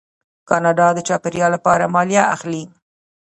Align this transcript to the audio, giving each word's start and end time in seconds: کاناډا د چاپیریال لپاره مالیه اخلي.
کاناډا 0.49 0.87
د 0.93 0.99
چاپیریال 1.07 1.51
لپاره 1.57 1.91
مالیه 1.95 2.23
اخلي. 2.35 2.63